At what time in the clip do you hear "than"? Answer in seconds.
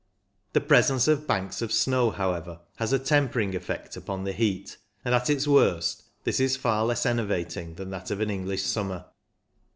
7.75-7.91